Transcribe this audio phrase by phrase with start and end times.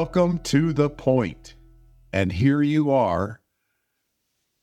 [0.00, 1.56] Welcome to the point.
[2.12, 3.40] And here you are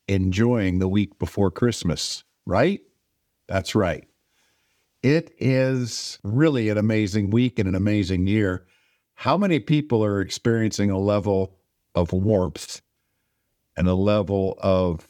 [0.08, 2.80] enjoying the week before Christmas, right?
[3.50, 4.08] That's right.
[5.04, 8.66] It is really an amazing week and an amazing year.
[9.14, 11.58] How many people are experiencing a level
[11.96, 12.82] of warmth
[13.76, 15.06] and a level of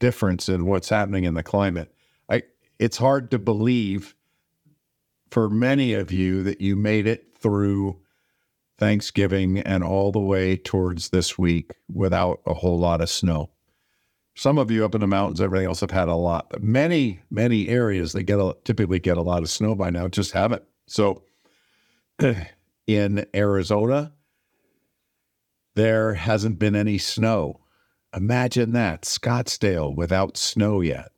[0.00, 1.94] difference in what's happening in the climate?
[2.28, 2.42] I
[2.80, 4.16] it's hard to believe
[5.30, 8.00] for many of you that you made it through
[8.78, 13.50] Thanksgiving and all the way towards this week without a whole lot of snow.
[14.36, 17.20] Some of you up in the mountains, everything else have had a lot, but many,
[17.28, 20.62] many areas that get a, typically get a lot of snow by now just haven't.
[20.86, 21.24] So
[22.86, 24.12] in Arizona,
[25.74, 27.60] there hasn't been any snow.
[28.14, 31.10] Imagine that Scottsdale without snow yet.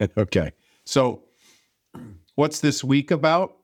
[0.16, 0.52] okay.
[0.84, 1.24] So,
[2.36, 3.56] what's this week about?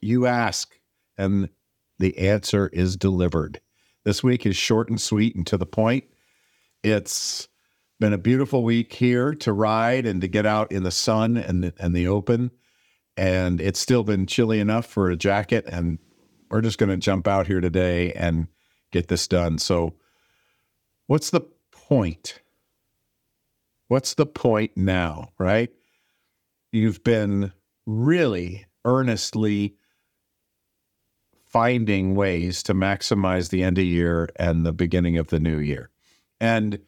[0.00, 0.74] You ask,
[1.16, 1.48] and
[2.02, 3.60] the answer is delivered.
[4.04, 6.02] This week is short and sweet and to the point.
[6.82, 7.46] It's
[8.00, 11.62] been a beautiful week here to ride and to get out in the sun and
[11.62, 12.50] the, and the open.
[13.16, 15.64] And it's still been chilly enough for a jacket.
[15.68, 16.00] And
[16.50, 18.48] we're just going to jump out here today and
[18.90, 19.58] get this done.
[19.58, 19.94] So,
[21.06, 22.40] what's the point?
[23.86, 25.70] What's the point now, right?
[26.72, 27.52] You've been
[27.86, 29.76] really earnestly
[31.52, 35.90] finding ways to maximize the end of year and the beginning of the new year.
[36.40, 36.80] And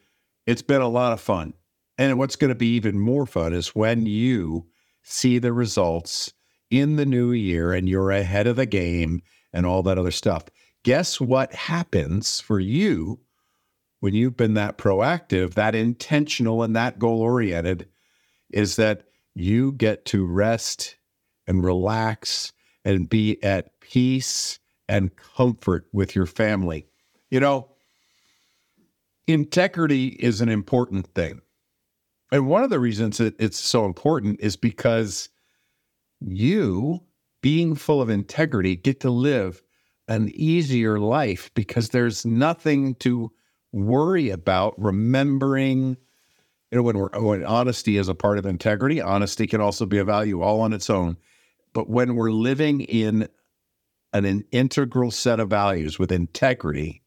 [0.45, 1.53] it's been a lot of fun.
[1.97, 4.65] And what's going to be even more fun is when you
[5.03, 6.33] see the results
[6.69, 9.21] in the new year and you're ahead of the game
[9.53, 10.45] and all that other stuff.
[10.83, 13.19] Guess what happens for you
[13.99, 17.87] when you've been that proactive, that intentional, and that goal oriented
[18.51, 20.97] is that you get to rest
[21.47, 22.51] and relax
[22.83, 26.87] and be at peace and comfort with your family.
[27.29, 27.69] You know,
[29.27, 31.41] integrity is an important thing.
[32.31, 35.29] And one of the reasons that it's so important is because
[36.19, 37.01] you,
[37.41, 39.61] being full of integrity, get to live
[40.07, 43.31] an easier life because there's nothing to
[43.71, 45.97] worry about remembering.
[46.71, 49.99] You know, when we're when honesty is a part of integrity, honesty can also be
[49.99, 51.17] a value all on its own.
[51.73, 53.27] But when we're living in
[54.23, 57.03] an, integral set of values with integrity,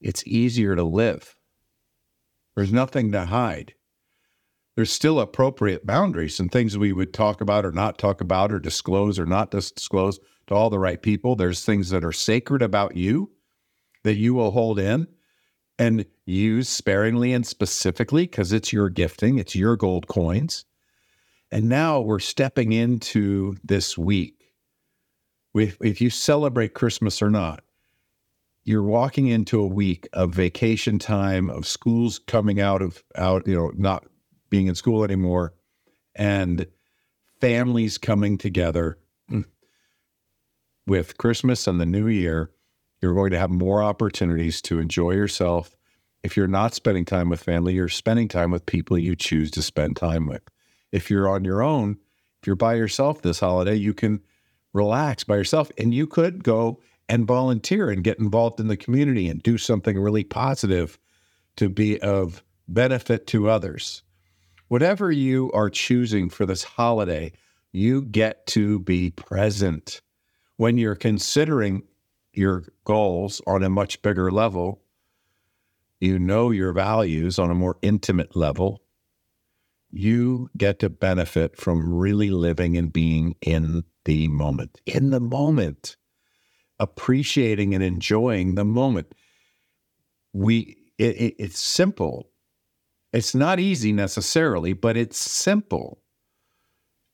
[0.00, 1.36] it's easier to live.
[2.56, 3.74] There's nothing to hide.
[4.74, 8.60] There's still appropriate boundaries and things we would talk about or not talk about or
[8.60, 11.36] disclose or not disclose to all the right people.
[11.36, 13.30] There's things that are sacred about you
[14.04, 15.08] that you will hold in
[15.78, 20.64] and use sparingly and specifically because it's your gifting, it's your gold coins.
[21.50, 24.37] And now we're stepping into this week.
[25.54, 27.62] If, if you celebrate Christmas or not,
[28.64, 33.54] you're walking into a week of vacation time, of schools coming out of out, you
[33.54, 34.04] know, not
[34.50, 35.54] being in school anymore,
[36.14, 36.66] and
[37.40, 38.98] families coming together
[40.86, 42.50] with Christmas and the new year.
[43.00, 45.74] You're going to have more opportunities to enjoy yourself.
[46.22, 49.62] If you're not spending time with family, you're spending time with people you choose to
[49.62, 50.42] spend time with.
[50.90, 51.96] If you're on your own,
[52.42, 54.20] if you're by yourself this holiday, you can
[54.78, 59.28] relax by yourself and you could go and volunteer and get involved in the community
[59.28, 60.98] and do something really positive
[61.56, 64.02] to be of benefit to others.
[64.68, 67.32] Whatever you are choosing for this holiday,
[67.72, 70.00] you get to be present.
[70.56, 71.82] When you're considering
[72.32, 74.82] your goals on a much bigger level,
[76.00, 78.82] you know your values on a more intimate level,
[79.90, 84.80] you get to benefit from really living and being in the moment.
[84.86, 85.98] In the moment
[86.78, 89.14] appreciating and enjoying the moment.
[90.32, 92.30] We it, it, it's simple.
[93.12, 96.00] It's not easy necessarily, but it's simple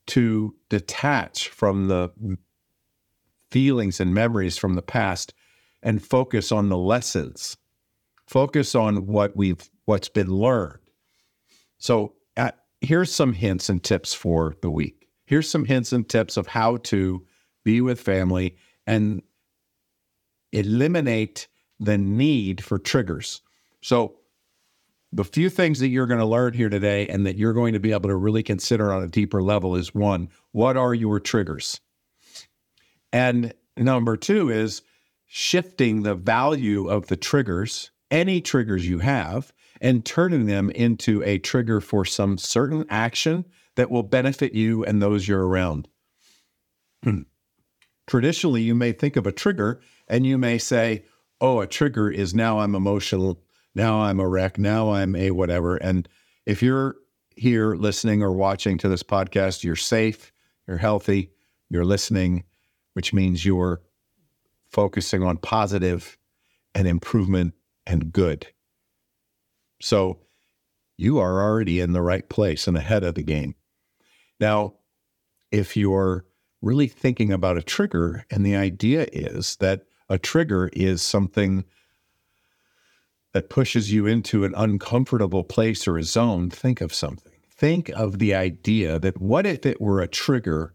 [0.08, 2.12] to detach from the
[3.50, 5.34] feelings and memories from the past
[5.82, 7.56] and focus on the lessons.
[8.28, 10.78] Focus on what we've what's been learned.
[11.78, 15.03] So uh, here's some hints and tips for the week.
[15.34, 17.26] Here's some hints and tips of how to
[17.64, 19.20] be with family and
[20.52, 21.48] eliminate
[21.80, 23.42] the need for triggers.
[23.82, 24.14] So,
[25.10, 27.80] the few things that you're going to learn here today and that you're going to
[27.80, 31.80] be able to really consider on a deeper level is one, what are your triggers?
[33.12, 34.82] And number two is
[35.26, 41.38] shifting the value of the triggers, any triggers you have, and turning them into a
[41.38, 43.44] trigger for some certain action
[43.76, 45.88] that will benefit you and those you're around.
[48.06, 51.04] Traditionally, you may think of a trigger And you may say,
[51.40, 53.42] oh, a trigger is now I'm emotional,
[53.74, 55.76] now I'm a wreck, now I'm a whatever.
[55.76, 56.08] And
[56.46, 56.96] if you're
[57.36, 60.32] here listening or watching to this podcast, you're safe,
[60.68, 61.32] you're healthy,
[61.70, 62.44] you're listening,
[62.92, 63.80] which means you're
[64.70, 66.16] focusing on positive
[66.74, 67.54] and improvement
[67.86, 68.46] and good.
[69.80, 70.20] So
[70.96, 73.54] you are already in the right place and ahead of the game.
[74.44, 74.74] Now,
[75.50, 76.26] if you're
[76.60, 81.64] really thinking about a trigger, and the idea is that a trigger is something
[83.32, 87.32] that pushes you into an uncomfortable place or a zone, think of something.
[87.48, 90.74] Think of the idea that what if it were a trigger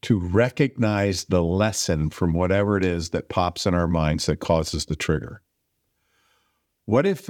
[0.00, 4.86] to recognize the lesson from whatever it is that pops in our minds that causes
[4.86, 5.42] the trigger?
[6.86, 7.28] What if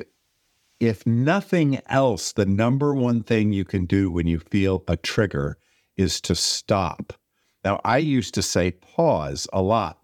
[0.81, 5.58] if nothing else, the number one thing you can do when you feel a trigger
[5.96, 7.14] is to stop.
[7.64, 9.99] Now, I used to say pause a lot.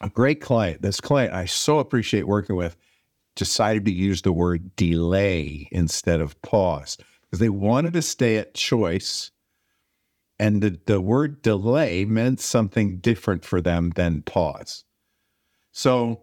[0.00, 2.76] A great client, this client I so appreciate working with,
[3.36, 8.54] decided to use the word delay instead of pause because they wanted to stay at
[8.54, 9.30] choice.
[10.38, 14.84] And the, the word delay meant something different for them than pause.
[15.70, 16.22] So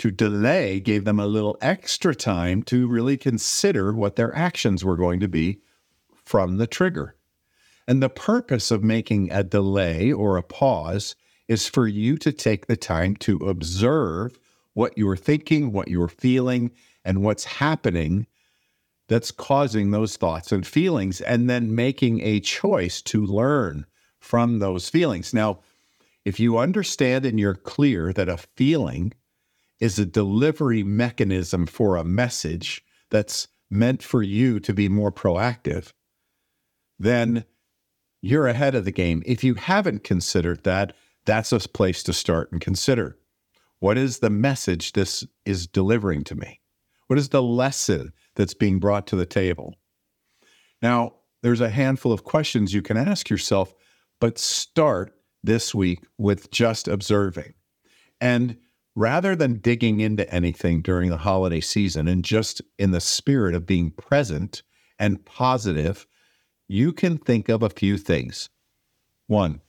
[0.00, 4.96] to delay gave them a little extra time to really consider what their actions were
[4.96, 5.60] going to be
[6.24, 7.14] from the trigger.
[7.86, 11.16] And the purpose of making a delay or a pause
[11.48, 14.38] is for you to take the time to observe
[14.72, 16.70] what you're thinking, what you're feeling,
[17.04, 18.26] and what's happening
[19.06, 23.84] that's causing those thoughts and feelings, and then making a choice to learn
[24.18, 25.34] from those feelings.
[25.34, 25.58] Now,
[26.24, 29.12] if you understand and you're clear that a feeling
[29.80, 35.92] is a delivery mechanism for a message that's meant for you to be more proactive,
[36.98, 37.44] then
[38.20, 39.22] you're ahead of the game.
[39.24, 40.94] If you haven't considered that,
[41.24, 43.16] that's a place to start and consider.
[43.78, 46.60] What is the message this is delivering to me?
[47.06, 49.76] What is the lesson that's being brought to the table?
[50.82, 53.74] Now, there's a handful of questions you can ask yourself,
[54.20, 57.54] but start this week with just observing.
[58.20, 58.58] And
[59.00, 63.64] rather than digging into anything during the holiday season and just in the spirit of
[63.64, 64.62] being present
[64.98, 66.06] and positive,
[66.68, 68.50] you can think of a few things.
[69.26, 69.62] One,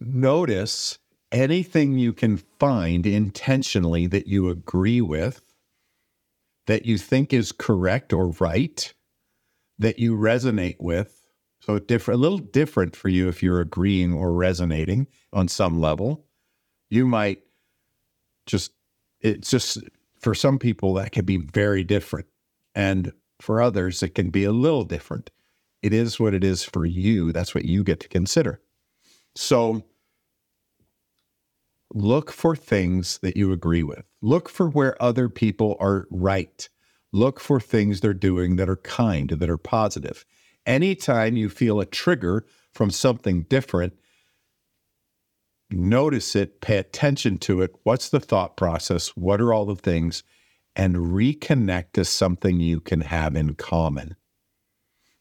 [0.00, 0.98] notice
[1.30, 5.40] anything you can find intentionally that you agree with,
[6.66, 8.92] that you think is correct or right,
[9.78, 11.28] that you resonate with.
[11.60, 16.24] So different, a little different for you if you're agreeing or resonating on some level.
[16.88, 17.44] You might
[18.50, 18.72] just
[19.20, 19.78] it's just
[20.18, 22.26] for some people that can be very different.
[22.74, 25.30] And for others it can be a little different.
[25.82, 27.32] It is what it is for you.
[27.32, 28.60] That's what you get to consider.
[29.34, 29.84] So
[31.92, 34.04] look for things that you agree with.
[34.20, 36.68] Look for where other people are right.
[37.12, 40.24] Look for things they're doing that are kind that are positive.
[40.66, 43.94] Anytime you feel a trigger from something different
[45.72, 47.74] notice it, pay attention to it.
[47.82, 49.08] What's the thought process?
[49.16, 50.22] What are all the things?
[50.76, 54.16] And reconnect to something you can have in common.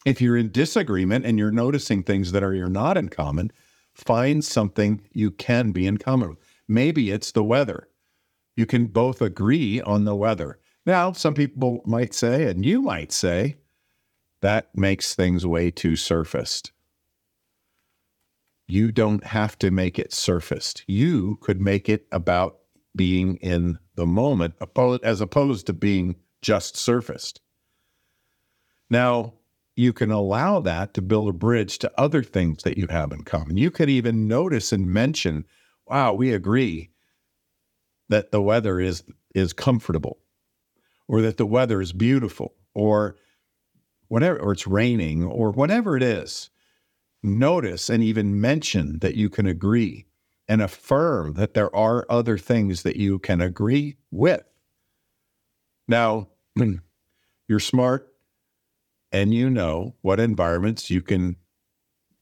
[0.06, 3.51] If you're in disagreement and you're noticing things that are you're not in common,
[3.94, 6.39] find something you can be in common with.
[6.68, 7.88] Maybe it's the weather.
[8.56, 10.60] You can both agree on the weather.
[10.86, 13.58] Now, some people might say, and you might say,
[14.41, 16.72] that makes things way too surfaced
[18.70, 20.84] you don't have to make it surfaced.
[20.88, 22.60] You could make it about
[22.96, 24.56] being in the moment
[25.04, 27.42] as opposed to being just surfaced.
[28.90, 29.34] Now,
[29.76, 33.24] you can allow that to build a bridge to other things that you have in
[33.24, 33.58] common.
[33.58, 35.46] You could even notice and mention,
[35.88, 36.92] wow, we agree
[38.10, 39.04] that the weather is
[39.36, 40.18] is comfortable
[41.08, 43.16] or that the weather is beautiful or
[44.08, 46.50] whatever or it's raining or whatever it is
[47.22, 50.06] notice and even mention that you can agree
[50.48, 54.44] and affirm that there are other things that you can agree with.
[55.88, 56.76] Now, hmm.
[57.48, 58.14] you're smart
[59.12, 61.36] and you know what environments you can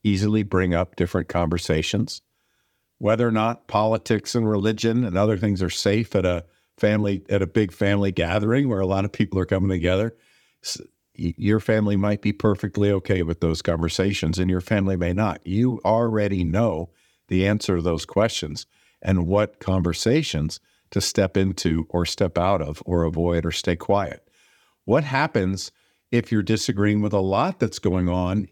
[0.03, 2.21] easily bring up different conversations.
[2.99, 6.45] Whether or not politics and religion and other things are safe at a
[6.77, 10.15] family, at a big family gathering where a lot of people are coming together
[11.17, 15.45] your family might be perfectly okay with those conversations and your family may not.
[15.45, 16.91] You already know
[17.27, 18.65] the answer to those questions
[19.01, 20.59] and what conversations
[20.91, 24.27] to step into or step out of or avoid or stay quiet.
[24.85, 25.71] What happens
[26.11, 28.47] if you're disagreeing with a lot that's going on?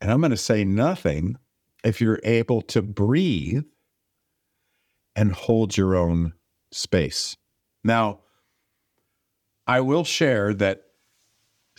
[0.00, 1.36] And I'm going to say nothing
[1.82, 3.64] if you're able to breathe
[5.16, 6.34] and hold your own
[6.72, 7.36] space.
[7.82, 8.20] Now,
[9.66, 10.84] I will share that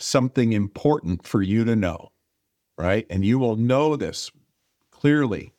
[0.02, 2.10] something important for you to know,
[2.76, 3.06] right?
[3.08, 4.30] And you will know this
[4.90, 5.54] clearly.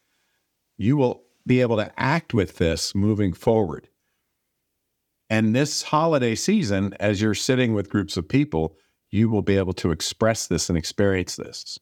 [0.77, 3.89] You will be able to act with this moving forward.
[5.29, 8.77] And this holiday season, as you're sitting with groups of people,
[9.09, 11.79] you will be able to express this and experience this.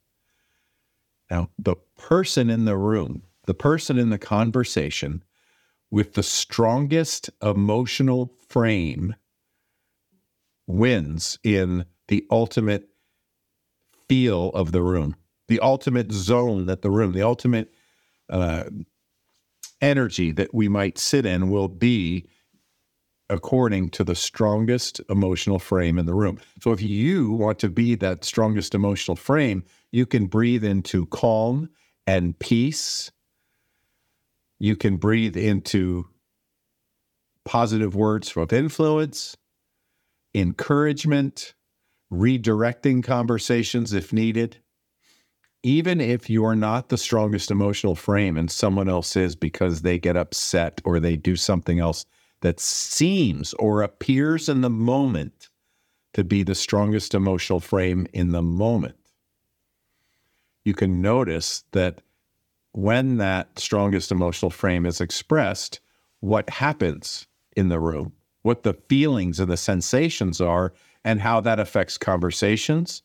[1.29, 5.23] Now, the person in the room, the person in the conversation
[5.89, 9.15] with the strongest emotional frame
[10.67, 12.89] wins in the ultimate
[14.09, 15.15] feel of the room,
[15.47, 17.73] the ultimate zone that the room, the ultimate
[18.29, 18.65] uh,
[19.79, 22.27] energy that we might sit in will be
[23.29, 26.37] according to the strongest emotional frame in the room.
[26.61, 29.63] So if you want to be that strongest emotional frame,
[29.93, 31.69] you can breathe into calm
[32.05, 33.09] and peace.
[34.59, 36.09] You can breathe into
[37.45, 39.37] positive words of influence,
[40.35, 41.53] encouragement,
[42.11, 44.57] redirecting conversations if needed.
[45.63, 50.17] Even if you're not the strongest emotional frame and someone else is because they get
[50.17, 52.05] upset or they do something else
[52.41, 55.49] that seems or appears in the moment
[56.13, 58.97] to be the strongest emotional frame in the moment,
[60.65, 62.01] you can notice that
[62.73, 65.79] when that strongest emotional frame is expressed,
[66.19, 70.73] what happens in the room, what the feelings and the sensations are,
[71.03, 73.03] and how that affects conversations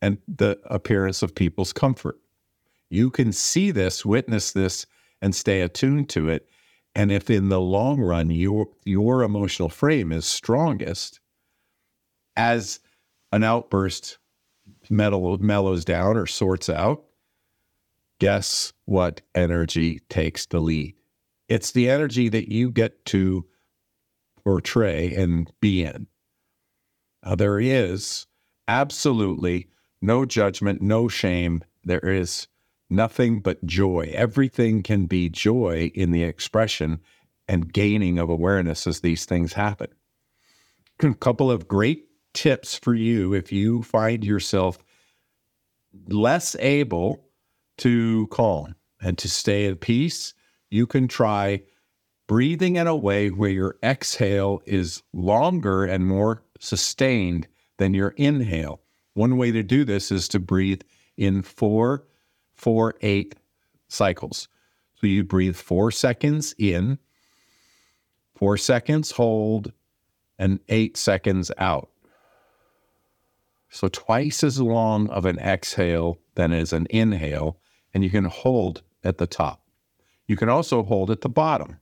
[0.00, 2.18] and the appearance of people's comfort.
[2.90, 4.86] You can see this, witness this,
[5.20, 6.48] and stay attuned to it
[6.98, 11.20] and if in the long run your your emotional frame is strongest,
[12.36, 12.80] as
[13.30, 14.18] an outburst
[14.90, 17.04] mellow, mellows down or sorts out,
[18.18, 20.96] guess what energy takes the lead?
[21.48, 23.46] It's the energy that you get to
[24.42, 26.08] portray and be in.
[27.24, 28.26] Now, there is
[28.66, 29.68] absolutely
[30.00, 31.62] no judgment, no shame.
[31.84, 32.48] There is
[32.88, 34.10] nothing but joy.
[34.14, 37.00] Everything can be joy in the expression
[37.48, 39.88] and gaining of awareness as these things happen.
[41.02, 44.78] A couple of great tips for you if you find yourself
[46.08, 47.24] less able
[47.78, 50.34] to calm and to stay at peace,
[50.70, 51.62] you can try
[52.28, 58.80] breathing in a way where your exhale is longer and more sustained than your inhale.
[59.14, 60.82] One way to do this is to breathe
[61.16, 62.04] in four
[62.58, 63.36] four, eight
[63.86, 64.48] cycles.
[64.96, 66.98] So you breathe four seconds in,
[68.34, 69.72] four seconds hold,
[70.38, 71.88] and eight seconds out.
[73.70, 77.58] So twice as long of an exhale than is an inhale,
[77.94, 79.62] and you can hold at the top.
[80.26, 81.78] You can also hold at the bottom.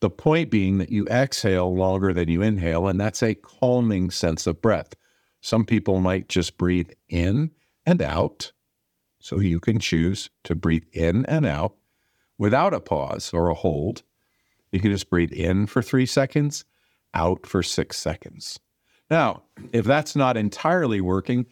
[0.00, 4.46] The point being that you exhale longer than you inhale, and that's a calming sense
[4.46, 4.94] of breath.
[5.40, 7.52] Some people might just breathe in
[7.86, 8.52] and out
[9.18, 11.74] so you can choose to breathe in and out
[12.38, 14.02] without a pause or a hold.
[14.70, 16.64] You can just breathe in for three seconds,
[17.14, 18.60] out for six seconds.
[19.10, 21.46] Now, if that's not entirely working,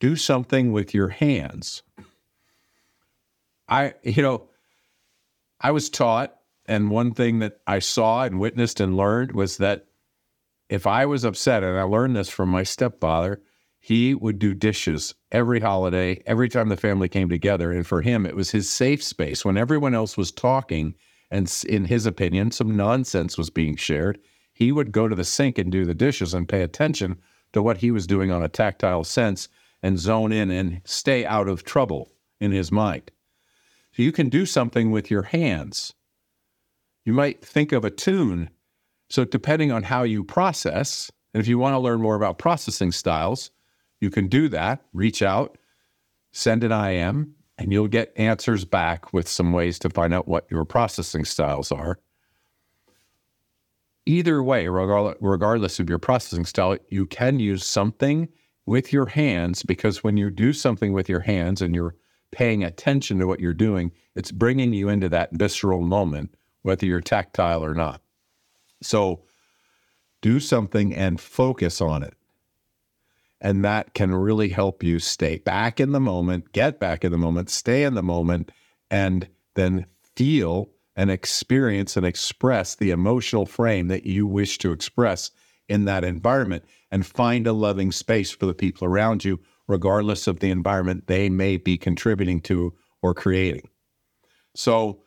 [0.00, 1.82] do something with your hands.
[3.68, 4.48] I, you know,
[5.60, 9.86] I was taught, and one thing that I saw and witnessed and learned was that
[10.68, 13.42] if I was upset, and I learned this from my stepfather,
[13.78, 17.70] he would do dishes every holiday, every time the family came together.
[17.70, 19.44] And for him, it was his safe space.
[19.44, 20.94] When everyone else was talking,
[21.30, 24.18] and in his opinion, some nonsense was being shared,
[24.54, 27.18] he would go to the sink and do the dishes and pay attention
[27.52, 29.48] to what he was doing on a tactile sense
[29.82, 33.10] and zone in and stay out of trouble in his mind.
[33.92, 35.92] So you can do something with your hands.
[37.04, 38.50] You might think of a tune.
[39.10, 42.92] So, depending on how you process, and if you want to learn more about processing
[42.92, 43.50] styles,
[44.00, 45.58] you can do that, reach out,
[46.32, 50.46] send an IM, and you'll get answers back with some ways to find out what
[50.50, 51.98] your processing styles are.
[54.06, 58.28] Either way, regardless of your processing style, you can use something
[58.66, 61.94] with your hands because when you do something with your hands and you're
[62.32, 66.34] paying attention to what you're doing, it's bringing you into that visceral moment,
[66.64, 68.00] whether you're tactile or not.
[68.82, 69.22] So
[70.22, 72.14] do something and focus on it.
[73.40, 77.18] And that can really help you stay back in the moment, get back in the
[77.18, 78.50] moment, stay in the moment,
[78.90, 79.84] and then
[80.16, 85.30] feel and experience and express the emotional frame that you wish to express
[85.68, 90.40] in that environment and find a loving space for the people around you, regardless of
[90.40, 93.68] the environment they may be contributing to or creating.
[94.54, 95.02] So,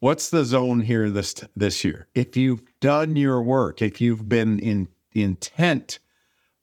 [0.00, 2.06] What's the zone here this this year?
[2.14, 5.98] If you've done your work, if you've been in intent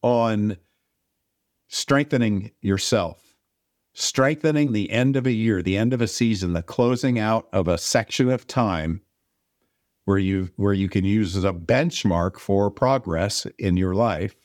[0.01, 0.57] on
[1.67, 3.35] strengthening yourself,
[3.93, 7.67] strengthening the end of a year, the end of a season, the closing out of
[7.67, 9.01] a section of time
[10.05, 14.35] where you where you can use as a benchmark for progress in your life.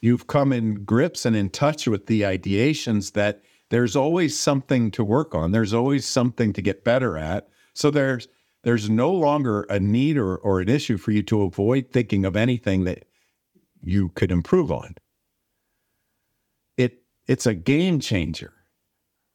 [0.00, 5.02] You've come in grips and in touch with the ideations that there's always something to
[5.02, 5.50] work on.
[5.50, 7.48] There's always something to get better at.
[7.74, 8.28] So there's
[8.62, 12.36] there's no longer a need or, or an issue for you to avoid thinking of
[12.36, 13.04] anything that
[13.82, 14.96] you could improve on.
[16.76, 18.52] It it's a game changer,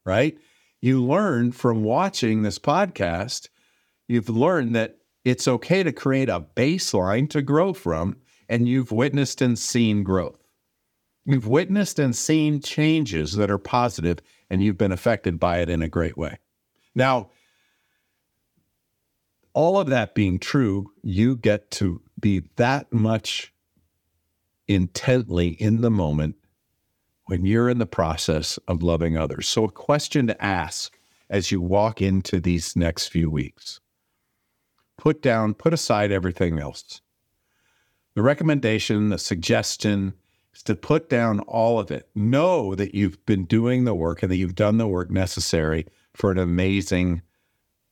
[0.05, 0.37] right?
[0.81, 3.49] You learn from watching this podcast,
[4.07, 9.41] you've learned that it's okay to create a baseline to grow from, and you've witnessed
[9.41, 10.39] and seen growth.
[11.25, 14.19] You've witnessed and seen changes that are positive,
[14.51, 16.37] and you've been affected by it in a great way.
[16.93, 17.31] Now,
[19.55, 23.53] all of that being true, you get to be that much
[24.67, 26.35] intently in the moment
[27.25, 29.47] when you're in the process of loving others.
[29.47, 33.79] So, a question to ask as you walk into these next few weeks
[34.97, 37.01] put down, put aside everything else.
[38.15, 40.13] The recommendation, the suggestion
[40.53, 42.09] is to put down all of it.
[42.15, 46.31] Know that you've been doing the work and that you've done the work necessary for
[46.31, 47.21] an amazing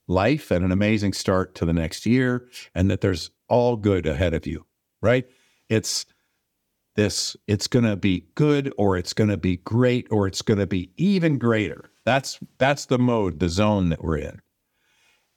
[0.07, 4.33] life and an amazing start to the next year, and that there's all good ahead
[4.33, 4.65] of you,
[5.01, 5.25] right?
[5.69, 6.05] It's
[6.95, 10.59] this, it's going to be good or it's going to be great or it's going
[10.59, 11.89] to be even greater.
[12.05, 14.41] That's that's the mode, the zone that we're in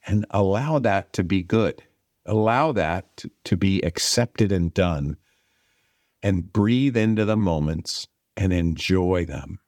[0.06, 1.82] and allow that to be good.
[2.24, 5.16] Allow that to, to be accepted and done,
[6.22, 9.60] and breathe into the moments and enjoy them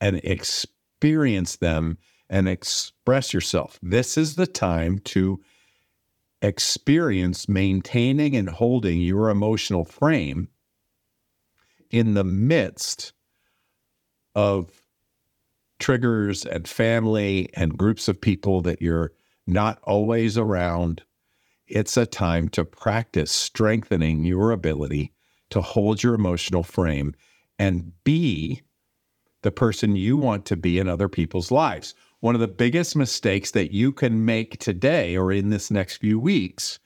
[0.00, 1.98] and experience them
[2.30, 3.78] and express yourself.
[3.82, 5.40] This is the time to
[6.42, 10.48] experience maintaining and holding your emotional frame
[11.90, 13.12] in the midst
[14.34, 14.82] of
[15.78, 19.12] triggers and family and groups of people that you're
[19.46, 21.02] not always around.
[21.66, 25.12] It's a time to practice strengthening your ability
[25.50, 27.14] to hold your emotional frame
[27.58, 28.62] and be
[29.42, 31.94] the person you want to be in other people's lives.
[32.20, 36.18] One of the biggest mistakes that you can make today or in this next few
[36.18, 36.78] weeks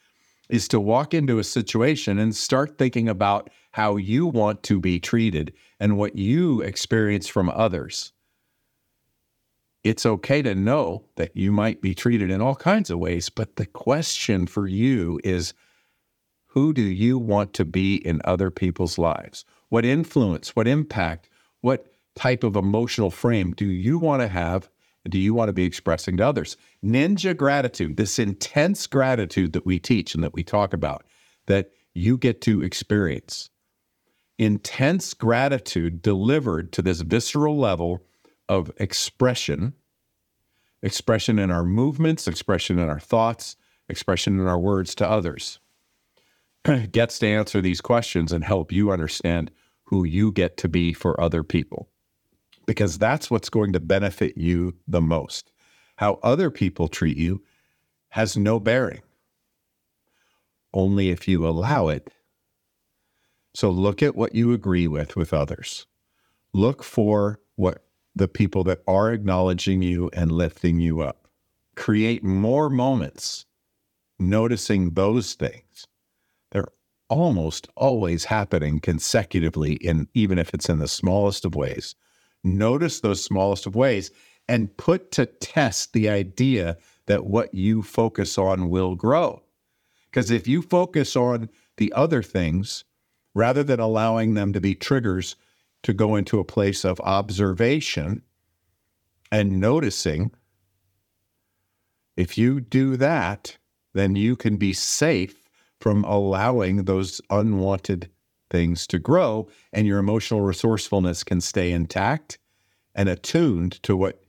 [0.49, 5.01] is to walk into a situation and start thinking about how you want to be
[5.01, 8.13] treated and what you experience from others
[9.85, 13.29] it's okay to know that you might be treated in all kinds of ways.
[13.29, 15.55] But the question for you is
[16.47, 19.45] who do you want to be in other people's lives?
[19.71, 21.29] What influence, what impact,
[21.63, 24.69] what type of emotional frame do you want to have?
[25.09, 26.57] Do you want to be expressing to others?
[26.85, 31.05] Ninja gratitude, this intense gratitude that we teach and that we talk about,
[31.47, 33.51] that you get to experience.
[34.39, 38.05] Intense gratitude delivered to this visceral level
[38.49, 39.75] of expression,
[40.83, 43.57] expression in our movements, expression in our thoughts,
[43.89, 45.59] expression in our words to others,
[46.93, 49.51] gets to answer these questions and help you understand
[49.85, 51.92] who you get to be for other people.
[52.73, 55.53] Because that's what's going to benefit you the most.
[55.97, 57.43] How other people treat you
[58.09, 59.03] has no bearing,
[60.73, 62.11] only if you allow it.
[63.55, 65.87] So look at what you agree with with others.
[66.55, 67.85] Look for what
[68.17, 71.29] the people that are acknowledging you and lifting you up.
[71.77, 73.45] Create more moments
[74.19, 75.87] noticing those things.
[76.53, 76.73] They're
[77.11, 81.97] almost always happening consecutively in even if it's in the smallest of ways.
[82.45, 84.11] Notice those smallest of ways
[84.49, 86.77] and put to test the idea
[87.07, 89.43] that what you focus on will grow.
[90.11, 92.85] Because if you focus on the other things
[93.35, 95.37] rather than allowing them to be triggers
[95.83, 98.23] to go into a place of observation
[99.31, 100.31] and noticing.
[102.17, 103.57] If you do that,
[103.95, 105.49] then you can be safe
[105.81, 108.11] from allowing those unwanted
[108.53, 112.39] things to grow, and your emotional resourcefulness can stay intact
[112.95, 114.23] and attuned to what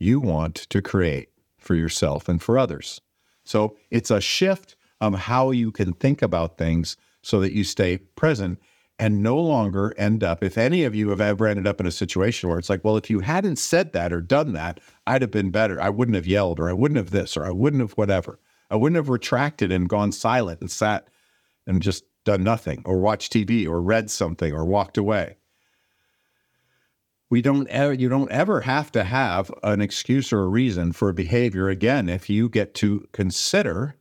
[0.00, 3.00] you want to create for yourself and for others.
[3.44, 7.98] So it's a shift of how you can think about things so that you stay
[7.98, 8.58] present
[8.98, 11.90] and no longer end up, if any of you have ever ended up in a
[11.90, 15.30] situation where it's like, well, if you hadn't said that or done that, I'd have
[15.30, 15.80] been better.
[15.80, 18.40] I wouldn't have yelled or I wouldn't have this or I wouldn't have whatever.
[18.70, 21.08] I wouldn't have retracted and gone silent and sat
[21.66, 25.38] and just done nothing or watched TV or read something or walked away.
[27.30, 31.08] we don't ever, you don't ever have to have an excuse or a reason for
[31.08, 33.96] a behavior again if you get to consider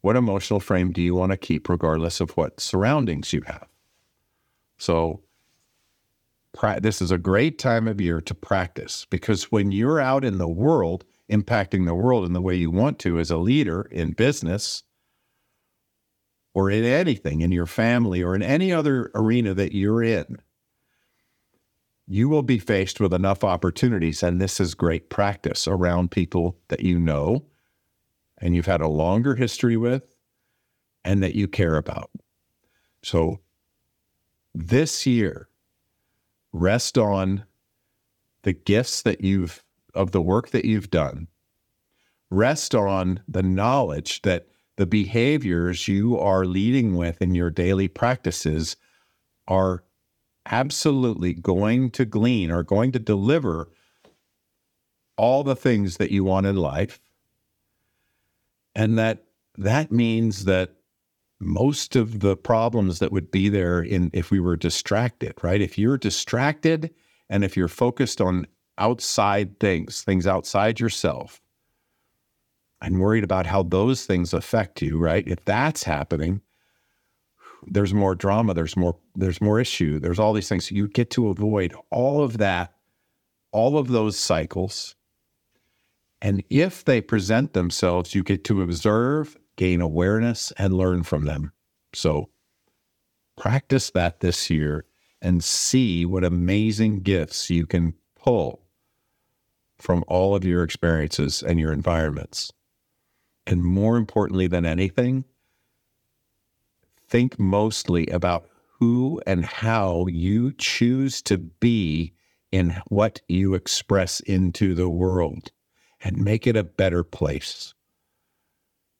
[0.00, 3.68] what emotional frame do you want to keep regardless of what surroundings you have
[4.76, 5.20] so
[6.80, 10.48] this is a great time of year to practice because when you're out in the
[10.48, 14.82] world impacting the world in the way you want to as a leader in business
[16.54, 20.38] or in anything in your family or in any other arena that you're in
[22.06, 24.22] you will be faced with enough opportunities.
[24.22, 27.46] And this is great practice around people that you know
[28.38, 30.02] and you've had a longer history with
[31.04, 32.10] and that you care about.
[33.02, 33.40] So
[34.54, 35.48] this year,
[36.52, 37.44] rest on
[38.42, 39.62] the gifts that you've
[39.94, 41.28] of the work that you've done.
[42.30, 48.76] Rest on the knowledge that the behaviors you are leading with in your daily practices
[49.46, 49.84] are
[50.46, 53.70] absolutely going to glean or going to deliver
[55.16, 57.00] all the things that you want in life.
[58.74, 59.24] And that
[59.56, 60.74] that means that
[61.40, 65.60] most of the problems that would be there in if we were distracted, right?
[65.60, 66.92] If you're distracted
[67.28, 68.46] and if you're focused on
[68.78, 71.40] outside things, things outside yourself,
[72.84, 75.26] and worried about how those things affect you, right?
[75.26, 76.42] If that's happening,
[77.66, 80.70] there's more drama, there's more there's more issue, there's all these things.
[80.70, 82.74] You get to avoid all of that,
[83.52, 84.96] all of those cycles.
[86.20, 91.52] And if they present themselves, you get to observe, gain awareness, and learn from them.
[91.94, 92.30] So
[93.36, 94.84] practice that this year
[95.22, 98.62] and see what amazing gifts you can pull
[99.78, 102.52] from all of your experiences and your environments.
[103.46, 105.24] And more importantly than anything,
[107.08, 112.14] think mostly about who and how you choose to be
[112.50, 115.50] in what you express into the world
[116.02, 117.74] and make it a better place.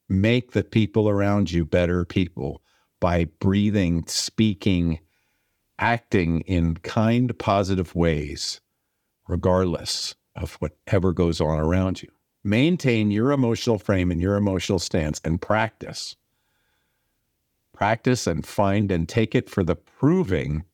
[0.08, 2.62] Make the people around you better people
[3.00, 5.00] by breathing, speaking,
[5.78, 8.60] acting in kind, positive ways,
[9.28, 12.10] regardless of whatever goes on around you.
[12.44, 16.16] Maintain your emotional frame and your emotional stance and practice
[17.74, 20.64] practice and find and take it for the proving,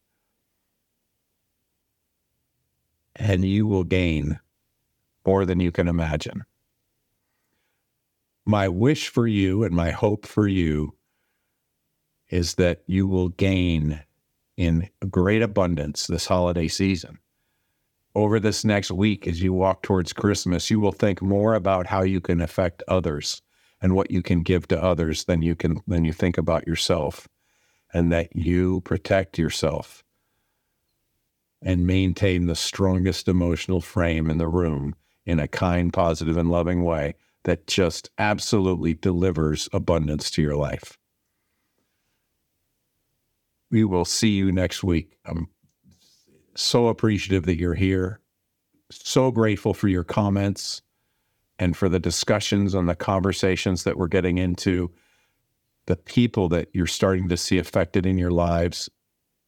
[3.16, 4.38] and you will gain
[5.26, 6.44] more than you can imagine.
[8.46, 10.94] My wish for you and my hope for you
[12.28, 14.02] is that you will gain
[14.56, 17.18] in great abundance this holiday season.
[18.14, 22.02] Over this next week, as you walk towards Christmas, you will think more about how
[22.02, 23.40] you can affect others
[23.80, 27.28] and what you can give to others than you can than you think about yourself
[27.92, 30.04] and that you protect yourself
[31.62, 34.94] and maintain the strongest emotional frame in the room
[35.26, 40.96] in a kind positive and loving way that just absolutely delivers abundance to your life.
[43.70, 45.16] We will see you next week.
[45.24, 45.48] I'm
[46.54, 48.20] so appreciative that you're here
[48.90, 50.82] so grateful for your comments
[51.58, 54.90] and for the discussions and the conversations that we're getting into,
[55.86, 58.88] the people that you're starting to see affected in your lives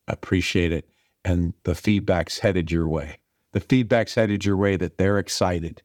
[0.09, 0.89] appreciate it.
[1.25, 3.19] And the feedback's headed your way.
[3.53, 5.83] The feedback's headed your way that they're excited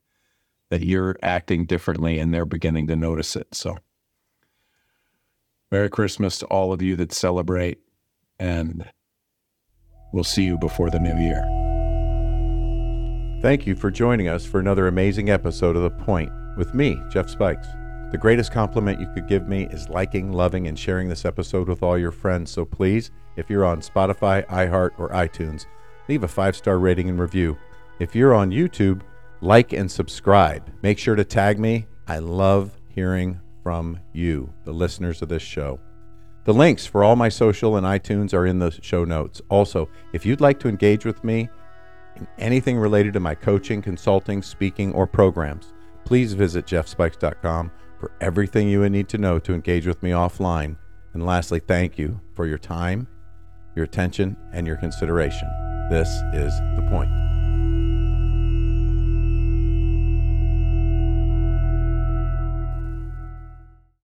[0.70, 3.54] that you're acting differently and they're beginning to notice it.
[3.56, 3.78] So,
[5.72, 7.80] Merry Christmas to all of you that celebrate,
[8.40, 8.90] and
[10.12, 11.44] we'll see you before the new year.
[13.42, 17.30] Thank you for joining us for another amazing episode of The Point with me, Jeff
[17.30, 17.68] Spikes.
[18.12, 21.84] The greatest compliment you could give me is liking, loving, and sharing this episode with
[21.84, 22.52] all your friends.
[22.52, 25.66] So please, if you're on Spotify, iHeart, or iTunes,
[26.08, 27.58] leave a five star rating and review.
[28.00, 29.02] If you're on YouTube,
[29.42, 30.72] like and subscribe.
[30.82, 31.86] Make sure to tag me.
[32.08, 35.80] I love hearing from you, the listeners of this show.
[36.48, 39.42] The links for all my social and iTunes are in the show notes.
[39.50, 41.50] Also, if you'd like to engage with me,
[42.16, 45.74] in anything related to my coaching, consulting, speaking, or programs,
[46.06, 50.78] please visit jeffspikes.com for everything you would need to know to engage with me offline.
[51.14, 53.10] And lastly, thank you for your time,
[53.76, 55.50] your attention, and your consideration.
[55.90, 57.27] This is The Point.